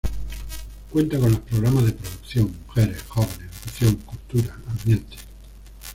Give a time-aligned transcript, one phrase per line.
[0.91, 5.17] Cuenta con los programas de Producción, Mujeres, Jóvenes, Educación, Cultura, Ambiente.